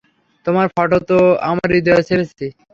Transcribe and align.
তোমার 0.45 0.67
ফটো 0.75 0.97
তো 1.09 1.17
আমার 1.49 1.67
হৃদয়ে 1.73 2.03
ছেপেছি। 2.07 2.45